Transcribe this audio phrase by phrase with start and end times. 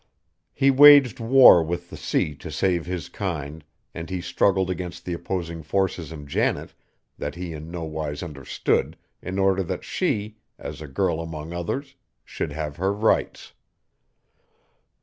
[0.51, 3.63] He waged war with the sea to save his kind;
[3.93, 6.73] and he struggled against the opposing forces in Janet
[7.19, 11.93] that he in no wise understood, in order that she, as a girl among others,
[12.25, 13.53] should have her rights.